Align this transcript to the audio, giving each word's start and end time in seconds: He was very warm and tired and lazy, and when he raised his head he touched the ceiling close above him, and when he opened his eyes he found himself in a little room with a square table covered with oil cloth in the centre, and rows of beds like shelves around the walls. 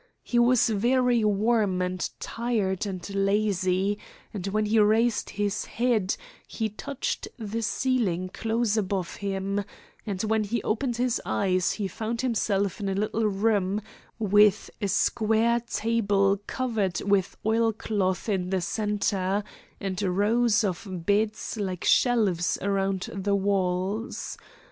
He 0.23 0.39
was 0.39 0.67
very 0.67 1.23
warm 1.23 1.79
and 1.79 2.09
tired 2.19 2.87
and 2.87 3.07
lazy, 3.13 3.99
and 4.33 4.47
when 4.47 4.65
he 4.65 4.79
raised 4.79 5.29
his 5.29 5.65
head 5.65 6.15
he 6.47 6.69
touched 6.69 7.27
the 7.37 7.61
ceiling 7.61 8.29
close 8.33 8.75
above 8.75 9.17
him, 9.17 9.63
and 10.03 10.23
when 10.23 10.43
he 10.45 10.63
opened 10.63 10.97
his 10.97 11.21
eyes 11.23 11.73
he 11.73 11.87
found 11.87 12.21
himself 12.21 12.79
in 12.79 12.89
a 12.89 12.95
little 12.95 13.27
room 13.27 13.79
with 14.17 14.71
a 14.81 14.87
square 14.87 15.59
table 15.59 16.41
covered 16.47 16.99
with 17.01 17.37
oil 17.45 17.71
cloth 17.71 18.27
in 18.27 18.49
the 18.49 18.61
centre, 18.61 19.43
and 19.79 20.01
rows 20.01 20.63
of 20.63 20.87
beds 21.05 21.57
like 21.57 21.83
shelves 21.85 22.57
around 22.63 23.07
the 23.13 23.35
walls. 23.35 24.35